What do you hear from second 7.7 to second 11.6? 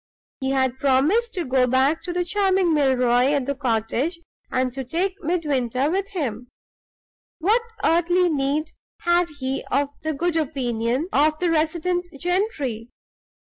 earthly need had he of the good opinion of the